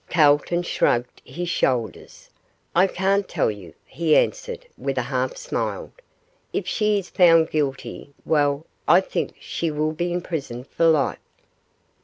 Calton 0.09 0.63
shrugged 0.63 1.21
his 1.23 1.47
shoulders. 1.47 2.31
'I 2.75 2.87
can't 2.87 3.29
tell 3.29 3.51
you,' 3.51 3.75
he 3.85 4.17
answered, 4.17 4.65
with 4.75 4.97
a 4.97 5.03
half 5.13 5.37
smile; 5.37 5.91
'if 6.51 6.67
she 6.67 6.97
is 6.97 7.11
found 7.11 7.51
guilty 7.51 8.11
well 8.25 8.65
I 8.87 8.99
think 9.01 9.35
she 9.39 9.69
will 9.69 9.91
be 9.93 10.11
imprisoned 10.11 10.65
for 10.65 10.85
life. 10.87 11.19